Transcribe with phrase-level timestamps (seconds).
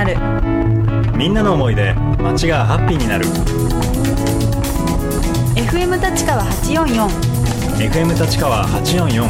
[0.00, 0.16] なる。
[1.16, 3.26] みんなの思いで街がハッピーになる。
[5.56, 7.06] FM 立川844
[7.76, 9.28] FM 立川844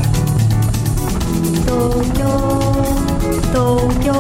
[1.67, 2.23] 東京
[3.51, 4.13] 東京。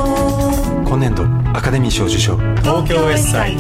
[0.89, 1.25] 今年度
[1.57, 2.37] アカデミー賞受賞。
[2.63, 3.57] 東京エッサイ。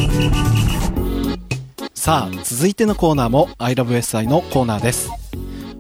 [1.94, 5.10] さあ、続いてのコーナーも I love エッサイのコーナーです。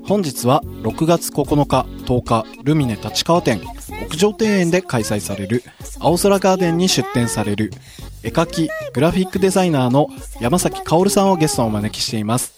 [0.04, 5.62] 本日は6月9日、10日、ルミネ立川店、屋上庭園で開催される
[5.98, 7.72] 青空ガーデンに出展される
[8.22, 10.08] 絵描き、グラフィックデザイナーの
[10.40, 12.54] 山崎薫さんをゲストにお招きしています。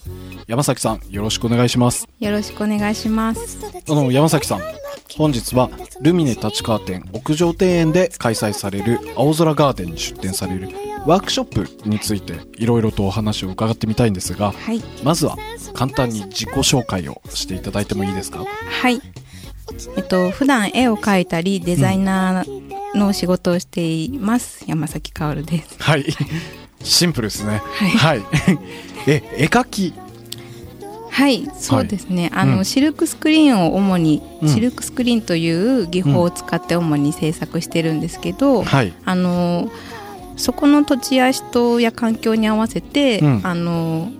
[0.49, 2.09] 山崎さん、よろしくお願いします。
[2.19, 3.59] よろしくお願いします。
[3.89, 4.61] あの、山崎さん、
[5.17, 10.71] 本日はルミネ立川店屋上庭園で開催される青空ガーデンに出展される
[11.07, 14.83] ワークショップについていろいろとお話を伺ってみたいんですが、はい。
[15.05, 15.37] まずは
[15.75, 18.39] 簡単に自己紹介をしていただいてもいいですか？
[18.39, 19.01] はい。
[19.97, 24.65] えっと、普段絵を描いたり、デザイナーの仕事をしています。
[24.67, 25.77] 山崎かおるです。
[25.79, 26.05] はい。
[26.83, 27.63] シンプルですね。
[27.65, 28.23] はいはい。
[29.07, 29.95] え、絵描き？
[31.11, 32.31] はい、そうですね。
[32.33, 38.93] あの、うんシルクスクリーンを主に、うんシルクスクリーンという技法を使って主に制作してるんですけど、はい。
[39.05, 39.71] あの、
[40.37, 44.11] そこの土地や人や環境に合わせて、うんあの、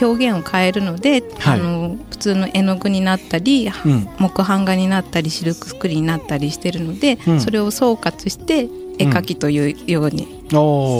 [0.00, 4.08] 表現を変えるので、はいあの普通の絵の具になったり、うん。
[4.18, 10.48] 木版画になったりシルクスクリーンになったりしてるので、うんそれを総括して絵描きというように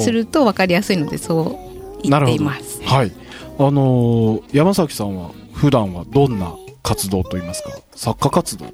[0.03, 1.59] すると分かりやすいのでそ
[1.98, 2.83] う言っています。
[2.84, 3.12] はい。
[3.59, 8.67] あのー山崎さんは普段はどんな活動といいますか、作家活動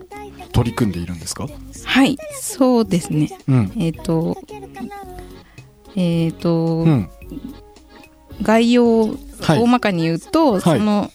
[0.52, 1.46] 取り組んでいるんですか？
[1.84, 3.30] はい、そうですね。
[3.48, 3.72] うん。
[3.78, 4.36] えっ、と、
[5.94, 7.08] えっ、と、うん。
[8.42, 11.10] 概要をはい大まかに言うと、その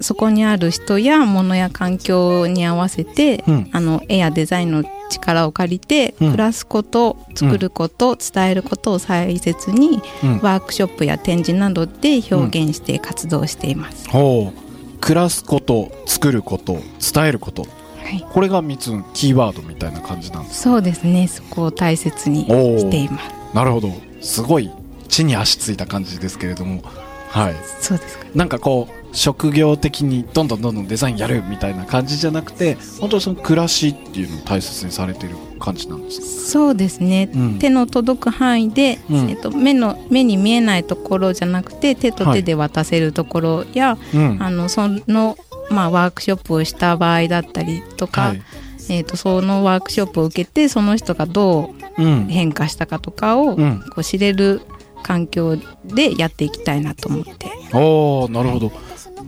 [0.00, 10.38] そこにある人や物や環境に合わせて、うんあの絵やデザインの力を借りて、うん暮らすこと作ること、伝えることを大切に、うん。
[10.40, 14.08] ワークショップや展示などで表現して活動しています。
[14.08, 16.78] 暮らすこと、作ること、
[17.14, 17.62] 伝えること。
[17.62, 21.28] はい、これが3つのキーワードみたいな感じなんですそうですね。
[21.28, 23.54] そこを大切にしています。
[23.54, 23.92] なるほど。
[24.20, 24.70] すごい
[25.08, 26.82] 地に足ついた感じですけれども。
[27.28, 27.56] はい。
[27.80, 28.26] そうですか。
[28.34, 36.26] なんかこう、職業的にどんどんどんどんデザインやるみたいな感じじゃなくて、本当にその暮らしっていうのを大切にされてる感じなんですか？
[36.26, 37.30] そうですね。
[37.34, 44.42] うん手の届く範囲で、うんえっと目の目に見えないところじゃなくて手と手で渡せるところや、うん。
[44.42, 45.36] あのその
[45.70, 48.42] まあワークショップをした場合だったりとか、はい。
[48.88, 52.26] えっとそのワークショップを受けてその人がどううん。
[52.28, 54.62] 変化したかとかを、うんこう知れる
[55.02, 57.46] 環境でやっていきたいなと思って。
[57.72, 58.72] おー、なるほど。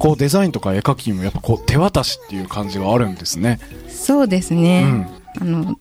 [0.02, 3.60] こうデザインとか絵描きにもやっぱこう手渡しっていう感じがあるんですね。
[3.88, 4.82] そうですうね。
[4.82, 5.08] ん。
[5.40, 5.76] あの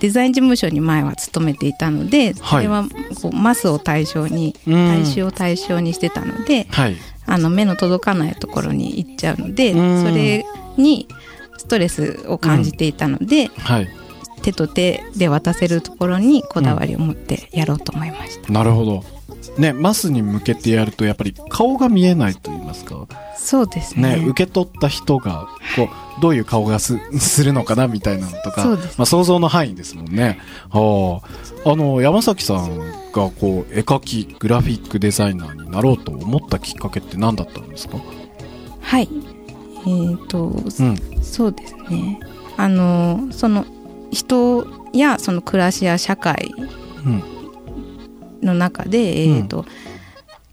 [0.00, 2.84] デザイン事務所に前は勤めていたので、それは
[3.20, 6.96] こうマスを対象に、うん大衆を対象にしてたので、はい。
[7.26, 10.46] あの目の届かないところに行っちゃうので、うんそれ
[10.78, 11.06] に
[11.58, 13.88] ストレスを感じていたので、はい。
[14.40, 18.50] 手と手で渡せるところにこだわりを持ってやろうと思いました。
[18.50, 19.04] なるほど。
[19.58, 23.05] ね、マスに向けてやるとやっぱり顔が見えないと言いますか。
[23.46, 24.16] そうですね。
[24.16, 25.46] ね、受け取った人が、
[25.76, 28.66] こう、どういう顔がす、するのかなみたいなのとか、
[28.98, 30.40] まあ想像の範囲ですもんね。
[30.68, 31.22] は
[31.64, 31.70] あ。
[31.70, 32.76] あの、山崎さん
[33.12, 37.98] がこう、絵描き、グラフィックデザイナーになろうと思ったきっかけって何だったんですか？
[38.80, 39.08] はい。
[39.86, 40.96] えっ、と、うん。
[41.22, 42.18] そうですね。
[42.56, 43.64] あのその
[44.10, 46.52] 人やその暮らしや社会
[47.04, 47.22] うん。
[48.42, 49.64] の中で、えっ、と、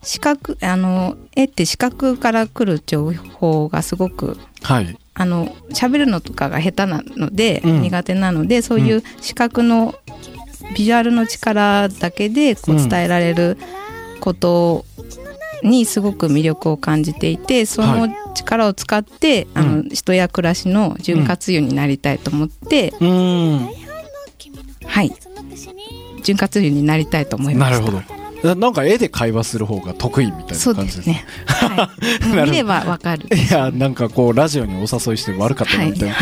[0.04, 4.98] 視覚あの絵って視覚から来る情報がすごくはい。
[5.16, 7.82] あの喋るのとかが下手なので、うん。
[7.82, 9.96] 苦手なのでそういう視覚の
[10.76, 12.90] ビジュアルの力だけでこううん。
[12.90, 13.58] 伝えられる
[14.20, 14.86] こと
[15.64, 23.70] にすごく魅力を感じていてその力を使って、あの人や暮らしの潤滑油になりたいと思って、うーん。
[24.86, 25.14] はい。
[26.24, 27.82] 潤滑油になりたいと思いました。
[27.82, 28.13] なるほど。
[28.44, 31.26] ななんか絵で会話する方が得意みたいな感じですね。
[31.48, 31.90] ですね、は
[32.46, 33.28] い、 見ればわかる。
[33.36, 36.16] いや、なんかこう、ラジオにお誘いして悪かったなみたいな。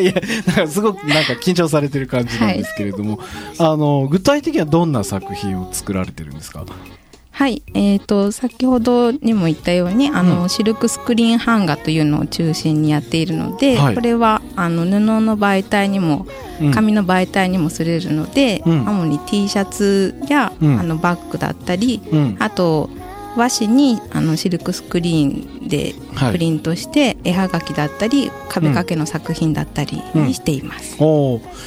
[0.00, 3.18] い、やいや、なんかすごくなんか緊張されてる感じなんですけれども、
[3.58, 6.64] あの、具体的にはどんな作品を作られてるんですか？
[7.34, 10.48] はい、えー、と先ほどにも言ったようにあの、うん。
[10.48, 13.94] シルクスクリーン版画というのを中心にやっているので、はい。
[13.96, 16.26] これはあの布の媒体にも
[16.60, 16.70] うん。
[16.70, 18.88] 紙の媒体にもすれるので、うん。
[18.88, 20.78] 主に T シャツや、うん。
[20.78, 22.36] あのバッグだったりうん。
[22.38, 22.88] あと
[23.36, 26.32] 和紙にあのシルクスクリーンではい。
[26.32, 30.96] プリントして、絵はがきだったり壁掛けの作品だったりにしています。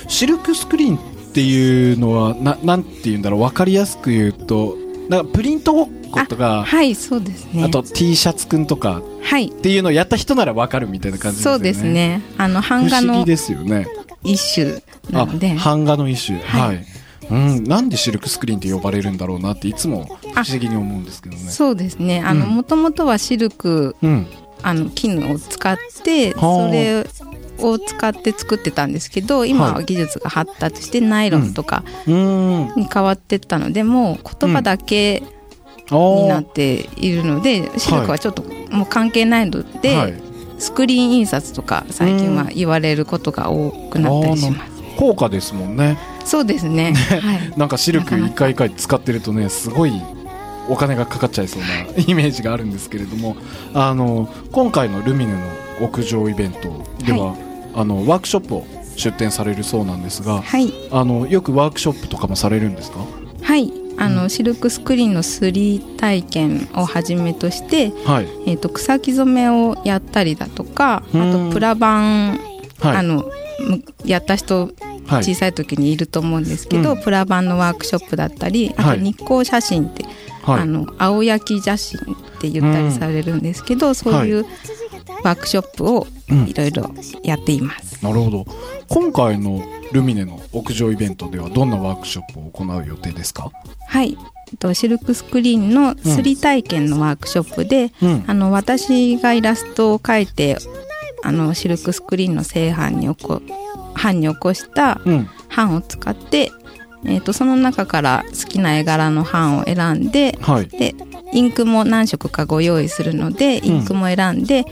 [0.08, 1.00] シルクスクリーンっ
[1.38, 3.42] っていうのはななんて言うんだろう。
[3.42, 4.76] 分かりやすく言うと
[5.10, 7.64] なんかプリントごっことかはいそうですね。
[7.64, 9.48] あと T シャツくんとかはい。
[9.48, 11.58] っていうのをやった人なら分かるみたいな感じですよね。
[11.58, 12.22] そうですね。
[12.38, 13.88] あの不版画のですよね。
[14.24, 15.56] 一種なので。
[15.60, 16.40] あ版画の一種。
[16.40, 16.78] は、はい。
[16.78, 16.80] い
[17.30, 21.52] うん、なんでシルクスクリーンって呼ばれるんだろうなっていつも不思議に思うんですけどね。
[21.52, 22.22] そうですね。
[22.22, 22.56] あのうん。
[22.56, 24.28] もともとはシルクうん。
[24.64, 26.68] あの絹を使ってはあ。
[26.68, 27.06] それ
[27.60, 32.74] を使って作ってたんですけど今はは技術が発達してナイロンとかうん。
[32.76, 35.24] に変わってったのでもう言葉だけ
[35.90, 40.14] あになっーているのでシルクはちょっともう関係ないので、はい、
[40.60, 44.72] スクリーン印刷とか最近は言われることが多くなったりします。
[44.98, 45.98] 高価ですもんね。
[46.26, 46.94] そうですね。
[46.94, 47.54] はい。
[47.58, 49.94] なんかシルク一回一回使ってるとねすごい
[50.68, 51.68] お金がかかっちゃいそうな
[52.06, 53.38] イメージがあるんですけれども
[53.74, 55.40] あの今回のルミネの
[55.80, 57.36] 屋上イベントでは、
[57.80, 58.66] あのワークショップを
[58.96, 60.74] 出展されるそうなんですがはい。
[60.92, 63.00] あのよくワークショップとかもされるんですか？
[63.44, 63.72] はい。
[64.00, 68.28] あの、うんシルクスクリーンの 3D 体験をはじめとして、はい。
[68.46, 71.50] えっ、と草木染めをやったりだとか、あうん。
[71.50, 72.36] とプラ板、は
[72.82, 72.88] い。
[72.98, 73.24] あの
[73.68, 74.72] むやった人
[75.08, 75.24] はい。
[75.24, 77.02] 小さい時にいると思うんですけど、うん。
[77.02, 78.98] プラ板のワークショップだったり、あはい。
[79.00, 80.04] と日光写真って、
[80.44, 80.62] はい。
[80.62, 84.46] あの青焼き写真って言ったりされるんですけど、そういう
[85.24, 86.48] ワークショップをうん。
[86.48, 86.94] いろいろ
[87.24, 88.04] やっています。
[88.04, 88.46] なるほど。
[88.90, 93.52] 今回のルミネの屋上イベントではどんなワークショップを行う予定ですか？
[93.88, 94.18] はい。
[94.60, 98.24] とシルクスクリーンのすり体験のワークショップで、うん。
[98.28, 100.58] あの私がイラストを描いて
[101.24, 103.42] あのシルクスクリーンの製版に起こ
[103.96, 105.30] 版に起こしたうん。
[105.56, 106.52] 版を使って、
[107.06, 110.68] えっとその中から好きな絵柄の版を選んではい。
[110.68, 110.94] で
[111.32, 114.72] インクも何色かご用意するのでインクも選んで、あ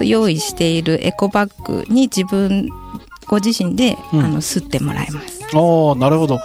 [0.00, 2.68] と用意しているエコバッグに自分
[3.28, 4.20] ご自身で、うん。
[4.24, 5.40] あの吸ってもらいます。
[5.54, 6.40] ああなるほど。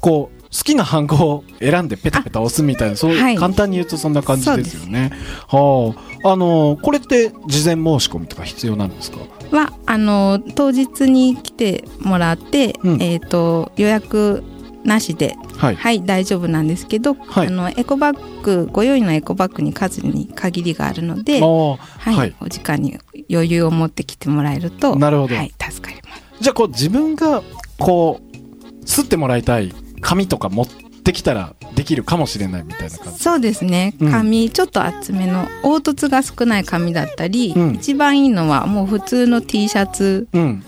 [0.00, 3.36] こう好きなハンコを選んでペタペタ押すみたいなそう、はい。
[3.36, 5.10] 簡単に言うとそんな感じですよね。
[5.48, 5.94] は
[6.24, 6.30] あ。
[6.32, 9.18] あのーこれって事前申し込みとか必要なんですか？
[9.50, 13.02] はあの当日に来てもらって、うん。
[13.02, 14.44] えっ、と予約
[14.84, 15.76] なしではい。
[15.76, 17.48] はい大丈夫なんですけど、はい。
[17.48, 22.34] あのエコバッグご用意のエコバッグに数に限りがあるので、あはあはい。
[22.40, 22.98] お時間に
[23.30, 25.34] 余裕を持ってきてもらえるとなるほど。
[25.34, 26.22] はい、助かります。
[26.40, 27.42] じゃあこう自分が
[27.78, 33.18] こう吸ってもらいたい紙とか持ってきたらできるかもしれないみたいな感じ。
[33.18, 33.94] そうですね。
[34.00, 34.12] うん。
[34.12, 37.74] 紙、ちょっと厚めの凹凸が少ない紙だったり、うん。
[37.74, 40.64] 一番いいのはもう普通の T シャツうん。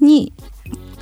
[0.00, 0.32] に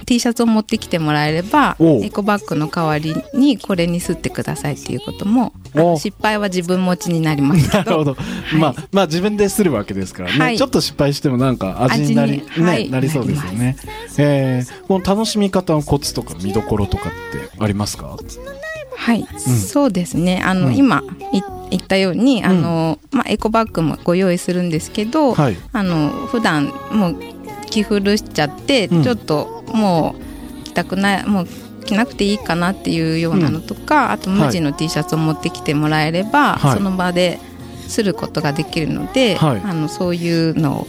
[0.05, 5.53] T シャツを持ってきてもらえればエコバッグの代わりにこれに吸ってくださいっていうことも
[5.99, 8.17] 失敗は自分持ちになります なるほど、
[8.53, 8.56] い。
[8.56, 10.59] まあまあ自分でするわけですからね、はい。
[10.59, 12.85] ちょっと失敗してもなんか味になり味にはい。
[12.85, 13.77] ね、なりそうですよね。
[14.19, 18.17] えー、この楽しみ方のコツとか見どころとかってありますか？
[18.97, 20.41] はい、そうですね。
[20.45, 20.77] あの、うん。
[20.77, 21.03] 今
[21.33, 25.56] い言ったようにあの、まあ、エコバッグもご用意するんですけど、はい。
[25.73, 27.17] あの普段もう
[27.69, 29.03] 着古しちゃって、うん。
[29.03, 30.15] ちょっとも
[30.61, 31.47] う着たくないもう
[31.85, 36.76] 着なくていいかなっていうようなのとか、あと無地の T シャツを持ってきてもらえれば、はい。
[36.76, 37.38] その場で
[37.87, 39.60] することができるので、はい。
[39.63, 40.87] あのそういうのを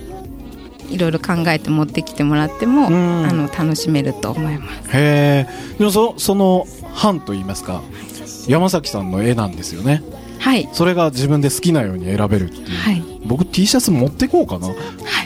[0.89, 3.25] いろいろ考えて持ってきてもらっても、うん。
[3.25, 4.89] あの楽しめると思います。
[4.93, 6.65] へえでもそその
[7.03, 7.83] 版といいますか
[8.48, 10.03] 山崎さんの絵なんですよね
[10.45, 14.73] はい、それが自分で好きなように選べるっていう、はい、僕 T シャツ持ってこうかな、は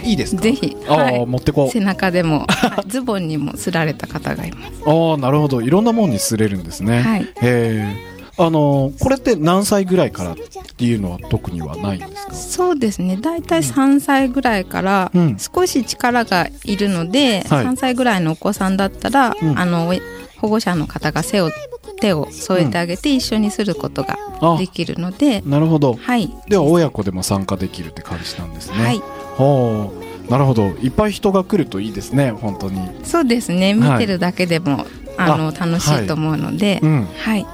[0.06, 0.14] い。
[0.14, 0.42] いですか？
[0.42, 1.70] ぜひ、ああ、はい、持ってこう。
[1.70, 4.72] 背中でも、 はいズボンにもすられた方がいます。
[4.86, 5.62] ああなるほど。
[5.62, 7.22] いろんなもんに擦れるんですね、はい。
[7.24, 10.36] へえあのこれって何歳ぐらいからっ
[10.78, 12.34] ていうのは特にはないんですか？
[12.34, 13.18] そうですね。
[13.20, 15.38] 大体3歳ぐらいからうん。
[15.38, 17.66] 少し力がいるので、はい。
[17.66, 19.60] 3歳ぐらいのお子さんだったら、うん。
[19.60, 19.94] あの
[20.38, 21.52] 保護者の方が背を
[22.00, 24.58] 手を添えてあげて一緒にすることがあ。
[24.58, 25.96] できるので、なるほど。
[25.96, 26.34] はい。
[26.48, 28.78] では親子でも参加できるって感じなんですね。
[28.78, 29.02] はい。
[29.36, 29.92] ほ
[30.28, 30.32] う。
[30.32, 30.68] なるほど。
[30.82, 32.80] いっぱい人が来るといいですね本当に。
[33.04, 33.74] そうですね。
[33.74, 34.86] 見てるだけでも、
[35.18, 37.08] あのあ楽しいと思うので、うん。
[37.18, 37.46] はい。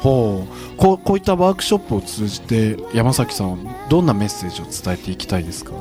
[0.00, 0.76] ほう。
[0.76, 5.72] こうこういったワークショップを通じて山崎さんはどんなメッセージを伝えていきたいですか？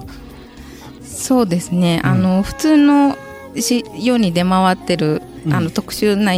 [1.04, 2.10] そうですね、うん。
[2.10, 3.16] あの普通の
[3.56, 5.54] し世に出回ってる、うん。
[5.54, 6.34] あの特殊な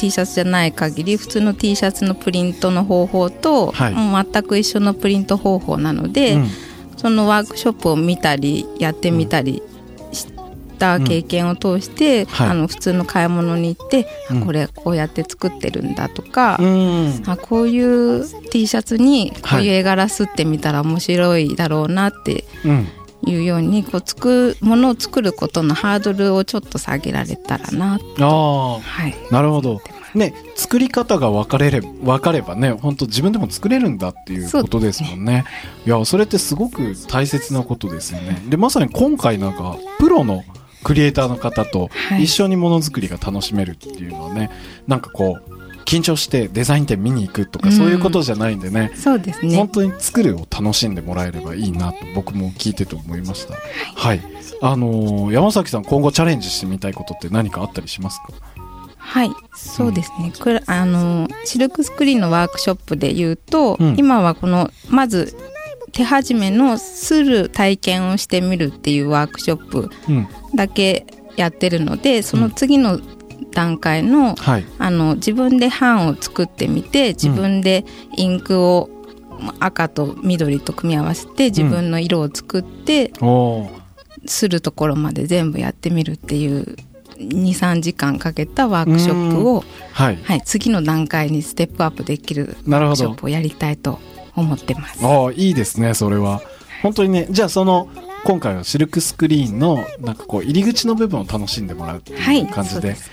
[0.00, 3.92] T シャツじゃない限り普通の T シャツのプリントの方法と、はい。
[3.94, 6.48] もう全く一緒のプリント方法なので、うん。
[6.96, 9.62] そのワークショップを見たりやってみたり
[10.12, 10.26] し
[10.78, 12.48] た経験を通して、はい。
[12.48, 14.46] あの普通の買い物に行って、あうん。
[14.46, 17.22] これこうやって作ってるんだとか、うん。
[17.26, 19.68] あこういう T シャツにこはいうい。
[19.68, 22.88] う絵柄すってみたら面白いだろうなってうん
[23.26, 29.14] いうようにこうつくものを作ることのハードルをちょっと下げられたらなああはい。
[29.30, 29.80] なるほど。
[30.14, 35.44] ね作り方が分かれれ分かればね本当自分でも作れるんだっていうことですもんね。
[35.86, 38.42] いやそれってすごく大切なことですよね。
[38.48, 40.42] でまさに今回なんかプロの
[40.82, 42.24] クリエイターの方とはい。
[42.24, 44.50] 一緒にものづくりが楽しめるっていうのはね、
[44.88, 45.59] なんかこう
[45.90, 47.74] 緊張してデザイン展見に行くとかうん。
[47.74, 49.56] そういうことじゃないんでね、そうですね。
[49.56, 53.54] 本当に作るを楽しんでもらえればいいなと僕も聞いてて思いました。
[53.96, 54.20] はい、
[54.62, 58.32] あのー山崎さん今後チャレンジしてみたいことって何かあったりしますか？
[58.98, 59.30] はい。
[59.54, 63.96] そうですね、くらあのシルクスクリーンのワークショップで言うと、うん。
[63.98, 65.36] 今はこのまず
[65.92, 70.28] 手始めのする体験をしてみるっていうワークショップうん。
[70.54, 71.04] だけ
[71.36, 73.00] やってるのでその次の
[73.52, 74.64] 段階の,、はい。
[74.78, 77.84] あの自分で版を作ってみて自分で
[78.16, 78.90] インクを
[79.58, 83.12] 赤と緑と組み合わせて自分の色を作って、
[84.26, 86.76] するところまで全部やってみるっていう
[87.18, 90.16] 23時間かけたワークショップを、はい。
[90.22, 92.88] はい、次の段階にステップアップできるなるほど。
[92.88, 93.98] ワークショップをやりたいと
[94.36, 95.04] 思ってます。
[95.04, 96.40] ああいいですねそれは。
[96.82, 97.88] 本当にねじゃあその
[98.24, 103.10] 今回はシルクスクリーンのなんかこう入り口の部分を楽しんでもらうってはいいう感じで,、そうです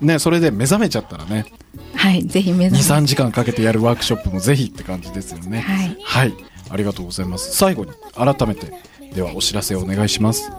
[0.00, 0.06] ね。
[0.14, 1.46] ねそれで目覚めちゃったらね。
[1.94, 2.94] はい、ぜひ目指して。
[2.94, 5.60] 23時間かけてやるワークショップもぜひって感じですよね。
[5.60, 6.34] はい、はい。
[6.68, 7.56] ありがとうございます。
[7.56, 8.72] 最後に改めて
[9.14, 10.50] ではお知らせをお願いします。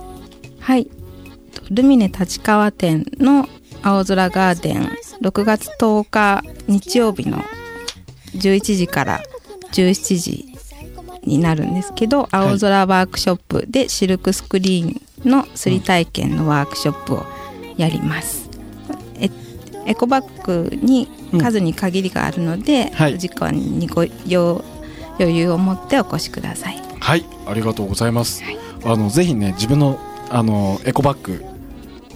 [0.59, 0.89] はい、
[1.71, 3.47] ルミネ立川店の
[3.83, 4.89] 青空ガーデン
[5.21, 7.43] 6月10日日曜日の
[8.33, 9.21] 11時から
[9.71, 10.56] 17時
[11.27, 17.25] になるんですけど青空ワークショップでシルクスクリーンのすり体験のワークショップを
[17.77, 18.49] やります。
[19.19, 19.29] え
[19.85, 21.07] エコバッグに
[21.39, 23.15] 数に限りがあるので、はい。
[23.15, 24.63] お時間にご用
[25.19, 26.81] 余裕を持ってお越しください。
[26.99, 27.25] はい。
[27.47, 28.43] ありがとうございます、
[28.83, 31.45] あのぜひね自分のあのエコバッグ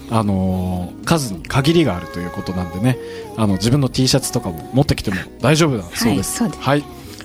[0.10, 2.98] あのー数に限りがあるということなんでね
[3.38, 6.38] あの自分の T シャツとかも持ってきても大丈夫だそうです。
[6.38, 6.60] そうです。
[6.62, 6.84] はい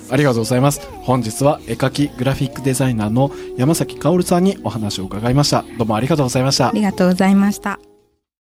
[0.09, 0.81] ありがとうございます。
[1.01, 5.63] 本日は絵描きグラフィックデザイナーの山崎薫さんにお話を伺いました。
[5.77, 6.69] どうもありがとうございました。
[6.69, 7.79] ありがとうございました。